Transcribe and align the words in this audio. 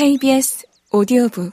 KBS 0.00 0.66
오디오북 0.92 1.52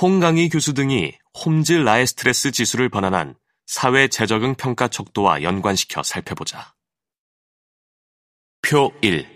홍강희 0.00 0.48
교수 0.48 0.72
등이 0.72 1.12
홈즈 1.44 1.74
라에스트레스 1.74 2.52
지수를 2.52 2.88
번안한 2.88 3.34
사회 3.66 4.08
재적응 4.08 4.54
평가 4.54 4.88
척도와 4.88 5.42
연관시켜 5.42 6.02
살펴보자. 6.02 6.72
표 8.62 8.94
1. 9.02 9.28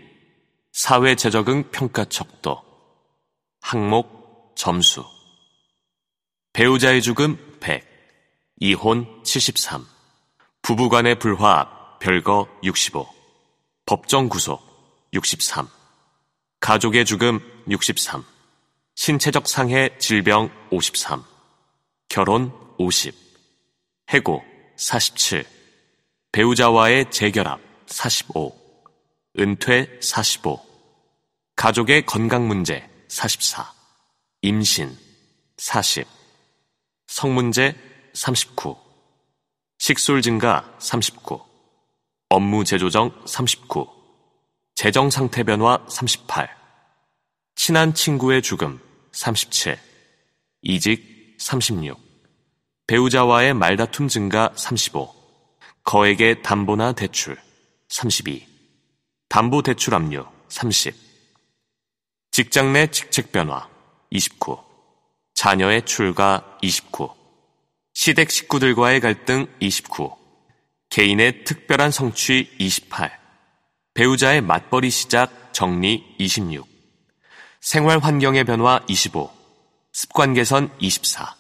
사회 0.73 1.17
재적응 1.17 1.71
평가 1.71 2.07
척도. 2.07 2.65
항목 3.61 4.55
점수. 4.57 5.05
배우자의 6.55 7.03
죽음 7.03 7.37
100. 7.61 7.85
이혼 8.61 9.23
73. 9.23 9.85
부부간의 10.63 11.19
불화 11.19 11.99
별거 11.99 12.49
65. 12.63 13.20
법정 13.91 14.29
구속 14.29 14.63
63. 15.13 15.67
가족의 16.61 17.05
죽음 17.05 17.41
63. 17.69 18.23
신체적 18.95 19.49
상해 19.49 19.91
질병 19.99 20.49
53. 20.71 21.25
결혼 22.09 22.53
50. 22.79 23.13
해고 24.11 24.45
47. 24.77 25.45
배우자와의 26.31 27.11
재결합 27.11 27.59
45. 27.87 28.57
은퇴 29.41 29.99
45. 30.01 30.65
가족의 31.57 32.07
건강 32.07 32.47
문제 32.47 32.89
44. 33.09 33.73
임신 34.43 34.97
40. 35.57 36.07
성문제 37.09 37.75
39. 38.15 38.77
식술 39.79 40.23
증가 40.23 40.73
39. 40.79 41.50
업무 42.33 42.63
재조정 42.63 43.11
39. 43.27 43.89
재정 44.77 45.11
상태 45.11 45.43
변화 45.43 45.85
38. 45.89 46.49
친한 47.57 47.93
친구의 47.93 48.41
죽음 48.41 48.81
37. 49.11 49.77
이직 50.63 51.37
36. 51.41 52.01
배우자와의 52.87 53.55
말다툼 53.55 54.07
증가 54.07 54.53
35. 54.55 55.13
거액의 55.83 56.43
담보나 56.43 56.93
대출 56.93 57.37
32. 57.89 58.47
담보 59.29 59.63
대출 59.63 59.97
압류 59.97 60.25
30. 60.47 60.95
직장 62.31 62.73
내 62.73 62.87
직책 62.87 63.33
변화 63.33 63.69
29. 64.11 64.57
자녀의 65.35 65.85
출가 65.85 66.59
29. 66.63 67.09
시댁 67.93 68.31
식구들과의 68.31 69.01
갈등 69.01 69.49
29. 69.59 70.20
개인의 70.91 71.45
특별한 71.45 71.93
성취 71.93 72.51
28. 72.59 73.17
배우자의 73.95 74.41
맞벌이 74.41 74.91
시작 74.91 75.53
정리 75.53 76.05
26. 76.19 76.69
생활 77.61 78.01
환경의 78.01 78.43
변화 78.43 78.81
25. 78.89 79.31
습관 79.93 80.35
개선 80.35 80.69
24. 80.81 81.37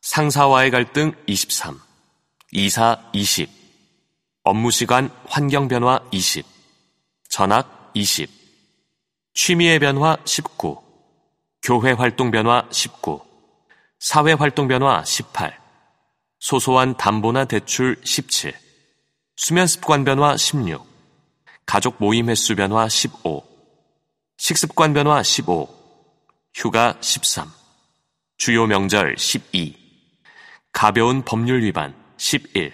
상사와의 0.00 0.70
갈등 0.70 1.12
23. 1.26 1.78
이사 2.52 3.10
20. 3.12 3.50
업무 4.44 4.70
시간 4.70 5.10
환경 5.26 5.68
변화 5.68 6.00
20. 6.10 6.46
전학 7.28 7.90
20. 7.92 8.30
취미의 9.34 9.78
변화 9.78 10.16
19. 10.24 10.74
교회 11.60 11.92
활동 11.92 12.30
변화 12.30 12.66
19. 12.70 13.20
사회 13.98 14.32
활동 14.32 14.68
변화 14.68 15.04
18. 15.04 15.54
소소한 16.38 16.96
담보나 16.96 17.44
대출 17.44 18.00
17. 18.02 18.65
수면 19.38 19.66
습관 19.66 20.04
변화 20.04 20.34
16. 20.34 20.82
가족 21.66 21.96
모임 21.98 22.30
횟수 22.30 22.56
변화 22.56 22.88
15. 22.88 23.46
식습관 24.38 24.94
변화 24.94 25.22
15. 25.22 25.68
휴가 26.54 26.96
13. 27.02 27.46
주요 28.38 28.66
명절 28.66 29.16
12. 29.18 29.76
가벼운 30.72 31.22
법률 31.22 31.62
위반 31.62 31.94
11. 32.16 32.72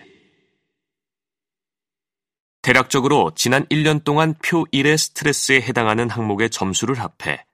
대략적으로 2.63 3.33
지난 3.35 3.67
1년 3.67 4.05
동안 4.05 4.37
표 4.41 4.65
1의 4.67 4.97
스트레스에 4.97 5.61
해당하는 5.61 6.09
항목의 6.09 6.51
점수를 6.51 6.97
합해 7.01 7.45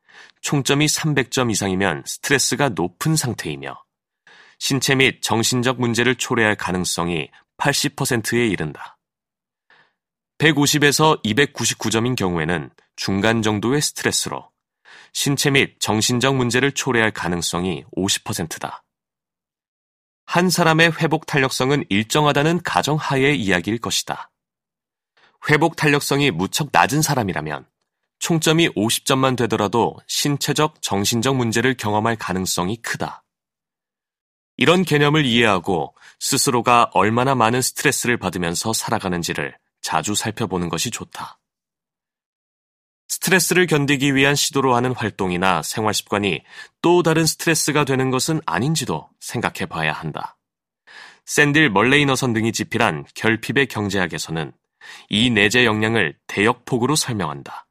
총점이 0.43 0.85
300점 0.85 1.51
이상이면 1.51 2.03
스트레스가 2.05 2.69
높은 2.69 3.17
상태이며 3.17 3.83
신체 4.59 4.95
및 4.95 5.23
정신적 5.23 5.81
문제를 5.81 6.17
초래할 6.17 6.57
가능성이 6.57 7.31
80%에 7.57 8.47
이른다. 8.49 8.98
150에서 10.39 11.23
299점인 11.25 12.17
경우에는 12.17 12.71
중간 12.95 13.43
정도의 13.43 13.83
스트레스로 13.83 14.49
신체 15.13 15.51
및 15.51 15.81
정신적 15.81 16.37
문제를 16.37 16.73
초래할 16.73 17.11
가능성이 17.11 17.85
50%다. 17.97 18.85
한 20.27 20.51
사람의 20.51 20.93
회복 21.01 21.27
탄력성은 21.27 21.87
일정하다는 21.89 22.63
가정하에의 22.63 23.41
이야기일 23.41 23.79
것이다. 23.79 24.31
회복 25.51 25.75
탄력성이 25.75 26.31
무척 26.31 26.69
낮은 26.71 27.03
사람이라면 27.03 27.67
총점이 28.21 28.69
50점만 28.71 29.37
되더라도 29.39 29.97
신체적, 30.07 30.83
정신적 30.83 31.37
문제를 31.37 31.77
경험할 31.77 32.17
가능성이 32.17 32.77
크다. 32.77 33.25
이런 34.57 34.85
개념을 34.85 35.25
이해하고 35.25 35.95
스스로가 36.21 36.91
얼마나 36.93 37.35
많은 37.35 37.63
스트레스를 37.63 38.19
받으면서 38.19 38.73
살아가는지를 38.73 39.57
자주 39.89 40.15
살펴보는 40.15 40.69
것이 40.69 40.91
좋다. 40.91 41.41
스트레스를 43.09 43.67
견디기 43.67 44.15
위한 44.15 44.35
시도로 44.35 44.75
하는 44.75 44.95
활동이나 44.95 45.63
생활 45.63 45.95
습관이 45.95 46.43
또 46.83 47.03
다른 47.03 47.25
스트레스가 47.25 47.87
되는 47.87 48.11
것은 48.11 48.43
아닌지도 48.45 49.09
생각해 49.21 49.65
봐야 49.65 49.93
한다. 49.93 50.37
샌딜 51.25 51.71
멀레이너선 51.71 52.35
등이 52.35 52.53
집필한 52.53 53.07
결핍의 53.15 53.69
경제학에서는 53.69 54.53
이 55.09 55.31
내재 55.31 55.65
역량을 55.65 56.19
대역폭으로 56.27 56.95
설명한다. 56.95 57.67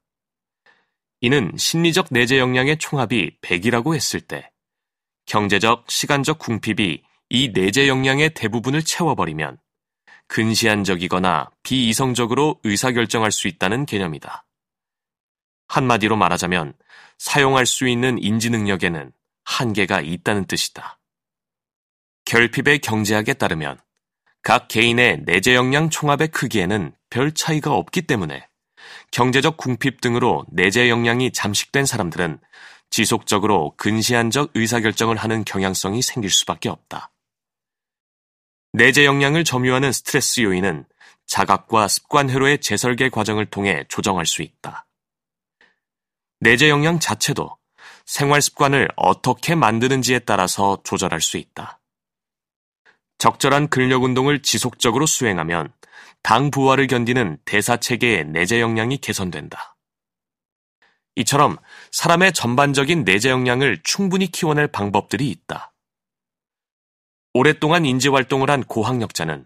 이는 1.22 1.52
심리적 1.56 2.08
내재 2.10 2.40
역량의 2.40 2.80
총합이 2.80 3.38
100이라고 3.42 3.94
했을 3.94 4.22
때 4.22 4.50
경제적, 5.28 5.86
시간적 5.88 6.40
궁핍이 6.40 7.04
이 7.30 7.50
내재 7.50 7.88
역량의 7.88 8.34
대부분을 8.34 8.84
채워버리면 8.84 9.60
근시안적이거나 10.28 11.50
비이성적으로 11.64 12.60
의사결정할 12.64 13.32
수 13.32 13.48
있다는 13.48 13.86
개념이다. 13.86 14.46
한마디로 15.68 16.16
말하자면 16.16 16.74
사용할 17.18 17.66
수 17.66 17.88
있는 17.88 18.22
인지 18.22 18.50
능력에는 18.50 19.12
한계가 19.44 20.02
있다는 20.02 20.46
뜻이다. 20.46 21.00
결핍의 22.26 22.80
경제학에 22.80 23.34
따르면 23.34 23.80
각 24.44 24.68
개인의 24.68 25.24
내재 25.26 25.56
역량 25.56 25.90
총합의 25.90 26.30
크기에는 26.30 26.94
별 27.10 27.34
차이가 27.34 27.74
없기 27.74 28.04
때문에 28.04 28.48
경제적 29.12 29.58
궁핍 29.58 30.02
등으로 30.02 30.46
내재 30.50 30.90
역량이 30.90 31.32
잠식된 31.32 31.86
사람들은 31.86 32.40
지속적으로 32.90 33.74
근시안적 33.78 34.52
의사결정을 34.54 35.18
하는 35.18 35.44
경향성이 35.44 36.02
생길 36.02 36.30
수밖에 36.30 36.70
없다. 36.70 37.12
내재 38.78 39.06
역량을 39.06 39.44
점유하는 39.44 39.92
스트레스 39.92 40.42
요인은 40.42 40.86
자각과 41.26 41.88
습관 41.88 42.30
회로의 42.30 42.60
재설계 42.60 43.10
과정을 43.10 43.48
통해 43.48 43.86
조정할 43.90 44.28
수 44.28 44.44
있다. 44.44 44.86
내재 46.42 46.70
역량 46.70 47.00
자체도 47.00 47.58
생활 48.06 48.40
습관을 48.40 48.88
어떻게 48.96 49.56
만드는지에 49.56 50.20
따라서 50.20 50.78
조절할 50.84 51.22
수 51.22 51.38
있다. 51.38 51.80
적절한 53.18 53.70
근력 53.70 54.04
운동을 54.04 54.44
지속적으로 54.44 55.08
수행하면 55.08 55.74
당 56.22 56.52
부하를 56.52 56.86
견디는 56.86 57.40
대사 57.46 57.78
체계의 57.78 58.26
내재 58.26 58.62
역량이 58.62 59.00
개선된다. 59.00 59.76
이처럼 61.16 61.58
사람의 61.92 62.32
전반적인 62.34 63.06
내재 63.06 63.32
역량을 63.32 63.82
충분히 63.84 64.28
키워낼 64.28 64.68
방법들이 64.68 65.32
있다. 65.32 65.74
오랫동안 67.38 67.86
인지 67.86 68.10
활동을 68.10 68.50
한 68.50 68.64
고학력자는 68.64 69.46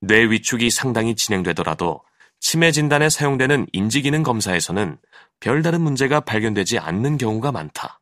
뇌 0.00 0.24
위축이 0.30 0.70
상당히 0.70 1.14
진행되더라도 1.14 2.02
치매 2.40 2.72
진단에 2.72 3.10
사용되는 3.10 3.66
인지기능 3.72 4.22
검사에서는 4.22 4.98
별다른 5.40 5.82
문제가 5.82 6.20
발견되지 6.20 6.78
않는 6.78 7.18
경우가 7.18 7.52
많다. 7.52 8.00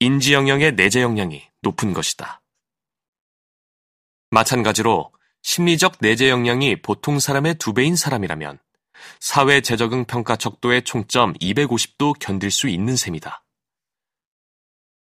인지 0.00 0.34
영역의 0.34 0.72
내재 0.72 1.00
역량이 1.00 1.44
높은 1.62 1.92
것이다. 1.92 2.42
마찬가지로 4.30 5.12
심리적 5.42 5.98
내재 6.00 6.28
역량이 6.28 6.82
보통 6.82 7.20
사람의 7.20 7.54
두 7.54 7.72
배인 7.72 7.94
사람이라면 7.94 8.58
사회 9.20 9.60
재적응 9.60 10.06
평가 10.06 10.34
척도의 10.34 10.82
총점 10.82 11.34
250도 11.34 12.18
견딜 12.18 12.50
수 12.50 12.68
있는 12.68 12.96
셈이다. 12.96 13.44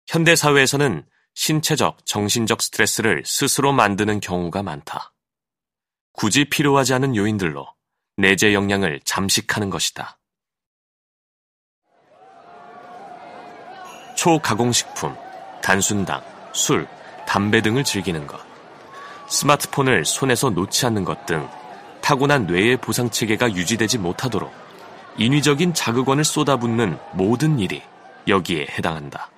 현대 0.06 0.34
사회에서는 0.34 1.04
신체적, 1.34 2.04
정신적 2.06 2.62
스트레스를 2.62 3.22
스스로 3.24 3.72
만드는 3.72 4.20
경우가 4.20 4.62
많다. 4.62 5.12
굳이 6.12 6.44
필요하지 6.44 6.94
않은 6.94 7.16
요인들로 7.16 7.66
내재 8.16 8.52
역량을 8.52 9.00
잠식하는 9.04 9.70
것이다. 9.70 10.18
초가공식품, 14.16 15.16
단순당, 15.62 16.22
술, 16.52 16.86
담배 17.26 17.62
등을 17.62 17.84
즐기는 17.84 18.26
것, 18.26 18.38
스마트폰을 19.28 20.04
손에서 20.04 20.50
놓지 20.50 20.84
않는 20.86 21.04
것 21.04 21.24
등 21.24 21.48
타고난 22.00 22.46
뇌의 22.46 22.78
보상 22.78 23.08
체계가 23.08 23.54
유지되지 23.54 23.98
못하도록 23.98 24.52
인위적인 25.16 25.74
자극원을 25.74 26.24
쏟아붓는 26.24 26.98
모든 27.12 27.58
일이 27.60 27.82
여기에 28.26 28.66
해당한다. 28.70 29.30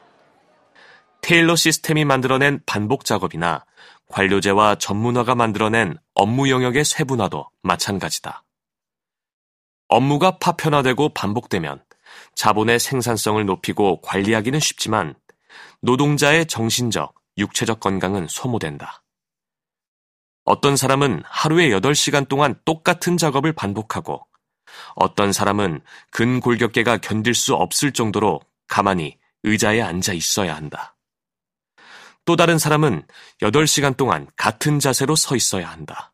테일러 1.22 1.54
시스템이 1.54 2.04
만들어낸 2.04 2.60
반복 2.66 3.04
작업이나 3.04 3.64
관료제와 4.08 4.74
전문화가 4.74 5.36
만들어낸 5.36 5.96
업무 6.14 6.50
영역의 6.50 6.84
세분화도 6.84 7.48
마찬가지다. 7.62 8.44
업무가 9.86 10.38
파편화되고 10.38 11.10
반복되면 11.10 11.82
자본의 12.34 12.80
생산성을 12.80 13.44
높이고 13.46 14.00
관리하기는 14.00 14.58
쉽지만 14.58 15.14
노동자의 15.80 16.46
정신적, 16.46 17.14
육체적 17.38 17.78
건강은 17.78 18.26
소모된다. 18.28 19.04
어떤 20.44 20.76
사람은 20.76 21.22
하루에 21.24 21.70
8시간 21.70 22.28
동안 22.28 22.60
똑같은 22.64 23.16
작업을 23.16 23.52
반복하고 23.52 24.26
어떤 24.96 25.32
사람은 25.32 25.82
근골격계가 26.10 26.96
견딜 26.98 27.34
수 27.34 27.54
없을 27.54 27.92
정도로 27.92 28.40
가만히 28.66 29.18
의자에 29.44 29.80
앉아 29.80 30.14
있어야 30.14 30.56
한다. 30.56 30.91
또 32.24 32.36
다른 32.36 32.58
사람은 32.58 33.06
8시간 33.40 33.96
동안 33.96 34.28
같은 34.36 34.78
자세로 34.78 35.16
서 35.16 35.34
있어야 35.36 35.70
한다. 35.70 36.12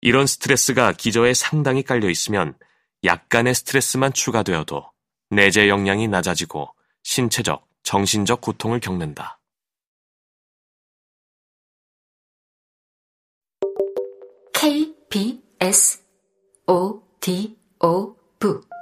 이런 0.00 0.26
스트레스가 0.26 0.92
기저에 0.92 1.34
상당히 1.34 1.82
깔려 1.82 2.08
있으면 2.10 2.56
약간의 3.04 3.54
스트레스만 3.54 4.12
추가되어도 4.12 4.90
내재 5.30 5.68
역량이 5.68 6.08
낮아지고 6.08 6.74
신체적, 7.02 7.66
정신적 7.82 8.40
고통을 8.40 8.80
겪는다. 8.80 9.40
KBS 14.52 16.02
O 16.66 17.02
D 17.20 17.56
O 17.82 18.14
V 18.38 18.73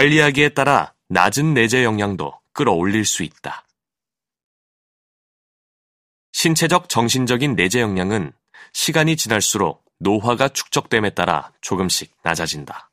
관리하기에 0.00 0.50
따라 0.50 0.94
낮은 1.10 1.52
내재 1.52 1.84
역량도 1.84 2.32
끌어올릴 2.54 3.04
수 3.04 3.22
있다. 3.22 3.66
신체적 6.32 6.88
정신적인 6.88 7.54
내재 7.54 7.82
역량은 7.82 8.32
시간이 8.72 9.16
지날수록 9.16 9.84
노화가 9.98 10.48
축적됨에 10.48 11.10
따라 11.10 11.52
조금씩 11.60 12.16
낮아진다. 12.22 12.90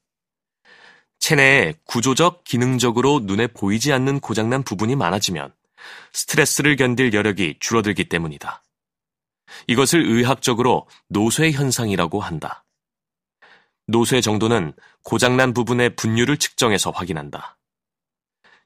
체내에 1.20 1.76
구조적, 1.86 2.44
기능적으로 2.44 3.22
눈에 3.24 3.48
보이지 3.48 3.94
않는 3.94 4.20
고장난 4.20 4.64
부분이 4.64 4.98
많아지면 4.98 5.54
스트레스를 6.12 6.76
견딜 6.76 7.14
여력이 7.14 7.56
줄어들기 7.62 8.10
때문이다. 8.10 8.64
이것을 9.68 10.02
의학적으로 10.02 10.90
노쇠 11.08 11.54
현상이라고 11.54 12.20
한다. 12.20 12.66
노쇠 13.88 14.22
정도는 14.22 14.74
고장난 15.04 15.54
부분의 15.54 15.96
분류를 15.96 16.38
측정해서 16.38 16.92
확인한다. 16.92 17.58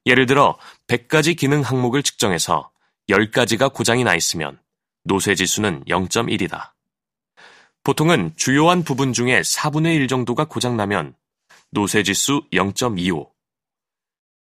예를 0.06 0.26
들어 0.26 0.58
100가지 0.88 1.38
기능 1.38 1.62
항목을 1.62 2.02
측정해서 2.02 2.72
10가지가 3.10 3.72
고장이 3.74 4.04
나 4.04 4.16
있으면 4.16 4.60
노쇠 5.04 5.36
지수는 5.36 5.84
0.1이다. 5.86 6.72
보통은 7.84 8.34
주요한 8.36 8.84
부분 8.84 9.14
중에 9.14 9.42
4분의 9.42 9.96
1 9.96 10.08
정도가 10.08 10.46
고장나면 10.46 11.16
노쇠 11.72 12.04
지수 12.04 12.44
0.25. 12.52 13.30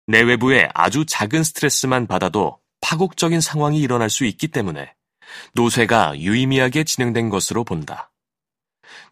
내 0.08 0.22
외부에 0.22 0.70
아주 0.74 1.06
작은 1.06 1.44
스트레스만 1.44 2.08
받아도 2.08 2.60
파국적인 2.82 3.42
상황이 3.42 3.80
일어날 3.80 4.10
수 4.10 4.26
있기 4.26 4.48
때문에 4.48 4.94
노쇠가 5.54 6.20
유의미하게 6.20 6.86
진행된 6.86 7.30
것으로 7.30 7.64
본다. 7.64 8.12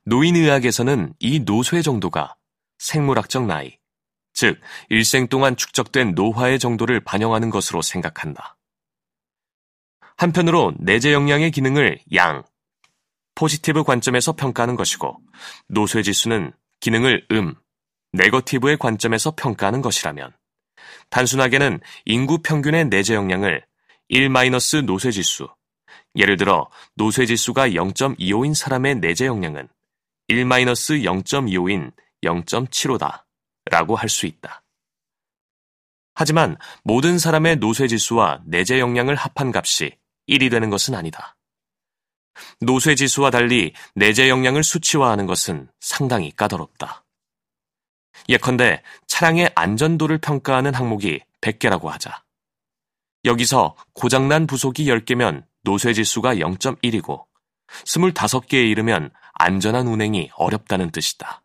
노인의학에서는 0.07 1.15
이 1.19 1.41
노쇠 1.41 1.81
정도가 1.81 2.37
생물학적 2.77 3.45
나이, 3.45 3.77
즉 4.31 4.57
일생 4.87 5.27
동안 5.27 5.57
축적된 5.57 6.13
노화의 6.15 6.59
정도를 6.59 7.01
반영하는 7.01 7.49
것으로 7.49 7.81
생각한다. 7.81 8.57
한편으로 10.15 10.73
내재 10.79 11.11
역량의 11.11 11.51
기능을 11.51 11.99
양, 12.15 12.43
포지티브 13.35 13.83
관점에서 13.83 14.31
평가하는 14.31 14.77
것이고 14.77 15.19
노쇠 15.67 16.03
지수는 16.03 16.53
기능을 16.79 17.27
음, 17.31 17.55
네거티브의 18.13 18.77
관점에서 18.77 19.31
평가하는 19.31 19.81
것이라면 19.81 20.31
단순하게는 21.09 21.81
인구 22.05 22.41
평균의 22.41 22.85
내재 22.85 23.13
역량을 23.13 23.65
1 24.07 24.31
노쇠 24.85 25.11
지수, 25.11 25.49
예를 26.15 26.37
들어 26.37 26.69
노쇠 26.95 27.25
지수가 27.25 27.71
0.25인 27.71 28.55
사람의 28.55 28.95
내재 28.95 29.25
역량은 29.25 29.67
1 30.27 30.45
0.25인 30.45 31.91
0.75다 32.23 33.23
라고 33.69 33.95
할 33.95 34.09
수 34.09 34.25
있다. 34.25 34.63
하지만 36.19 36.57
모든 36.83 37.19
사람의 37.19 37.57
노쇠 37.57 37.87
지수와 37.87 38.41
내재 38.45 38.79
역량을 38.79 39.15
합한 39.15 39.51
값이 39.53 39.95
1이 40.27 40.49
되는 40.49 40.69
것은 40.69 40.95
아니다. 40.95 41.37
노쇠 42.59 42.95
지수와 42.95 43.29
달리 43.29 43.73
내재 43.93 44.29
역량을 44.29 44.63
수치화하는 44.63 45.27
것은 45.27 45.69
상당히 45.79 46.31
까다롭다. 46.31 47.05
예컨대 48.29 48.81
차량의 49.07 49.51
안전도를 49.55 50.17
평가하는 50.17 50.73
항목이 50.73 51.21
100개라고 51.41 51.85
하자. 51.85 52.23
여기서 53.25 53.75
고장난 53.93 54.47
부속이 54.47 54.85
10개면 54.85 55.45
노쇠 55.61 55.93
지수가 55.93 56.35
0.1이고 56.35 57.25
25개에 57.85 58.69
이르면 58.71 59.11
안전한 59.39 59.87
운행이 59.87 60.31
어렵다는 60.35 60.91
뜻이다. 60.91 61.43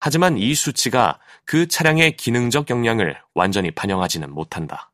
하지만 0.00 0.38
이 0.38 0.54
수치가 0.54 1.18
그 1.44 1.66
차량의 1.66 2.16
기능적 2.16 2.70
역량을 2.70 3.20
완전히 3.34 3.70
반영하지는 3.70 4.30
못한다. 4.32 4.92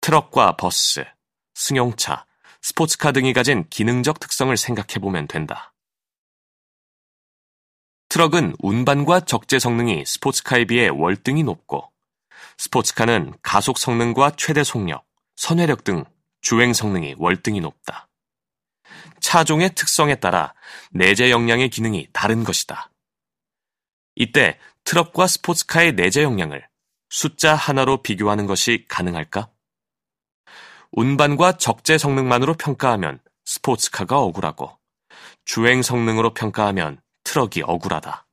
트럭과 0.00 0.56
버스, 0.56 1.04
승용차, 1.54 2.24
스포츠카 2.62 3.12
등이 3.12 3.32
가진 3.32 3.68
기능적 3.68 4.20
특성을 4.20 4.56
생각해 4.56 5.00
보면 5.00 5.28
된다. 5.28 5.74
트럭은 8.08 8.56
운반과 8.60 9.20
적재 9.20 9.58
성능이 9.58 10.04
스포츠카에 10.06 10.64
비해 10.64 10.88
월등히 10.88 11.42
높고, 11.42 11.92
스포츠카는 12.56 13.34
가속 13.42 13.76
성능과 13.76 14.32
최대 14.36 14.64
속력, 14.64 15.04
선회력 15.36 15.84
등 15.84 16.04
주행 16.40 16.72
성능이 16.72 17.16
월등히 17.18 17.60
높다. 17.60 18.07
차종의 19.28 19.74
특성에 19.74 20.14
따라 20.14 20.54
내재 20.90 21.30
역량의 21.30 21.68
기능이 21.68 22.08
다른 22.14 22.44
것이다. 22.44 22.90
이때 24.14 24.58
트럭과 24.84 25.26
스포츠카의 25.26 25.92
내재 25.92 26.22
역량을 26.22 26.66
숫자 27.10 27.54
하나로 27.54 28.00
비교하는 28.00 28.46
것이 28.46 28.86
가능할까? 28.88 29.50
운반과 30.92 31.58
적재 31.58 31.98
성능만으로 31.98 32.54
평가하면 32.54 33.20
스포츠카가 33.44 34.18
억울하고 34.18 34.78
주행 35.44 35.82
성능으로 35.82 36.32
평가하면 36.32 37.02
트럭이 37.24 37.60
억울하다. 37.64 38.26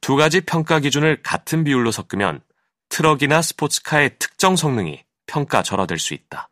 두 0.00 0.14
가지 0.14 0.42
평가 0.42 0.78
기준을 0.78 1.24
같은 1.24 1.64
비율로 1.64 1.90
섞으면 1.90 2.40
트럭이나 2.88 3.42
스포츠카의 3.42 4.20
특정 4.20 4.54
성능이 4.54 5.02
평가 5.26 5.64
절하될 5.64 5.98
수 5.98 6.14
있다. 6.14 6.50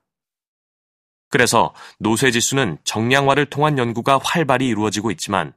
그래서 1.29 1.75
노쇠 1.99 2.31
지수는 2.31 2.79
정량화를 2.85 3.47
통한 3.47 3.79
연구가 3.79 4.21
활발히 4.23 4.69
이루어지고 4.69 5.11
있지만 5.11 5.53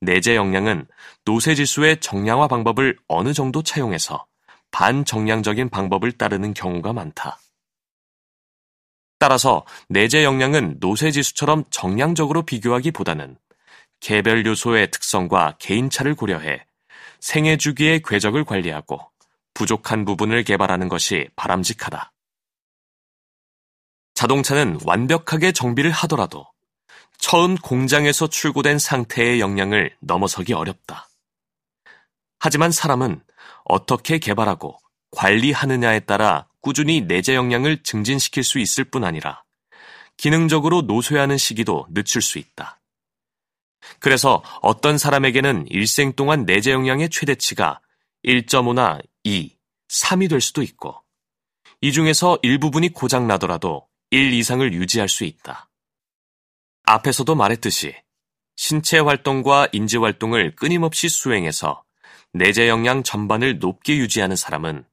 내재 0.00 0.34
역량은 0.36 0.86
노쇠 1.24 1.54
지수의 1.54 2.00
정량화 2.00 2.48
방법을 2.48 2.98
어느 3.06 3.32
정도 3.32 3.62
차용해서 3.62 4.26
반정량적인 4.72 5.68
방법을 5.68 6.12
따르는 6.12 6.54
경우가 6.54 6.92
많다. 6.92 7.38
따라서 9.18 9.64
내재 9.88 10.24
역량은 10.24 10.78
노쇠 10.80 11.12
지수처럼 11.12 11.64
정량적으로 11.70 12.42
비교하기보다는 12.42 13.36
개별 14.00 14.44
요소의 14.44 14.90
특성과 14.90 15.56
개인차를 15.60 16.16
고려해 16.16 16.66
생애 17.20 17.56
주기의 17.56 18.02
궤적을 18.02 18.44
관리하고 18.44 18.98
부족한 19.54 20.04
부분을 20.04 20.42
개발하는 20.42 20.88
것이 20.88 21.28
바람직하다. 21.36 22.11
자동차는 24.22 24.78
완벽하게 24.84 25.50
정비를 25.50 25.90
하더라도 25.90 26.46
처음 27.18 27.56
공장에서 27.56 28.28
출고된 28.28 28.78
상태의 28.78 29.40
역량을 29.40 29.96
넘어서기 29.98 30.52
어렵다. 30.52 31.08
하지만 32.38 32.70
사람은 32.70 33.20
어떻게 33.64 34.18
개발하고 34.18 34.78
관리하느냐에 35.10 36.00
따라 36.00 36.46
꾸준히 36.60 37.00
내재 37.00 37.34
역량을 37.34 37.82
증진시킬 37.82 38.44
수 38.44 38.60
있을 38.60 38.84
뿐 38.84 39.02
아니라 39.02 39.42
기능적으로 40.16 40.82
노쇠하는 40.82 41.36
시기도 41.36 41.86
늦출 41.90 42.22
수 42.22 42.38
있다. 42.38 42.80
그래서 43.98 44.44
어떤 44.60 44.98
사람에게는 44.98 45.66
일생 45.68 46.12
동안 46.12 46.44
내재 46.44 46.70
역량의 46.70 47.10
최대치가 47.10 47.80
1.5나 48.24 49.02
2, 49.24 49.56
3이 49.88 50.30
될 50.30 50.40
수도 50.40 50.62
있고 50.62 51.02
이 51.80 51.90
중에서 51.90 52.38
일부분이 52.42 52.90
고장 52.90 53.26
나더라도 53.26 53.88
1 54.12 54.34
이상을 54.34 54.74
유지할 54.74 55.08
수 55.08 55.24
있다. 55.24 55.70
앞에서도 56.82 57.34
말했듯이 57.34 57.94
신체 58.56 58.98
활동과 58.98 59.68
인지 59.72 59.96
활동을 59.96 60.54
끊임없이 60.54 61.08
수행해서 61.08 61.82
내재 62.34 62.68
역량 62.68 63.04
전반을 63.04 63.58
높게 63.58 63.96
유지하는 63.96 64.36
사람은 64.36 64.84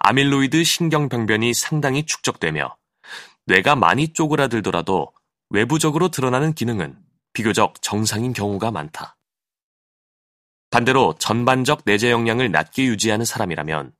아밀로이드 0.00 0.62
신경병변이 0.62 1.54
상당히 1.54 2.04
축적되며 2.04 2.76
뇌가 3.46 3.76
많이 3.76 4.12
쪼그라들더라도 4.12 5.10
외부적으로 5.48 6.10
드러나는 6.10 6.52
기능은 6.52 6.98
비교적 7.32 7.80
정상인 7.80 8.34
경우가 8.34 8.72
많다. 8.72 9.16
반대로 10.68 11.14
전반적 11.18 11.84
내재 11.86 12.10
역량을 12.10 12.50
낮게 12.50 12.84
유지하는 12.84 13.24
사람이라면 13.24 13.94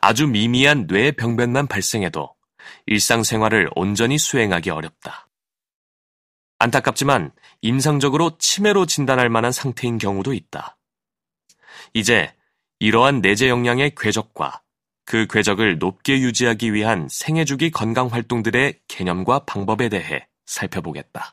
아주 0.00 0.26
미미한 0.26 0.86
뇌 0.86 1.12
병변만 1.12 1.66
발생해도 1.66 2.34
일상생활을 2.86 3.70
온전히 3.74 4.18
수행하기 4.18 4.70
어렵다. 4.70 5.28
안타깝지만 6.58 7.32
임상적으로 7.60 8.38
치매로 8.38 8.86
진단할 8.86 9.28
만한 9.28 9.52
상태인 9.52 9.98
경우도 9.98 10.32
있다. 10.32 10.76
이제 11.94 12.34
이러한 12.78 13.20
내재 13.20 13.48
역량의 13.48 13.94
궤적과 13.96 14.62
그 15.04 15.26
궤적을 15.28 15.78
높게 15.78 16.20
유지하기 16.20 16.72
위한 16.72 17.08
생애주기 17.10 17.70
건강 17.70 18.08
활동들의 18.08 18.80
개념과 18.88 19.44
방법에 19.44 19.88
대해 19.88 20.26
살펴보겠다. 20.46 21.30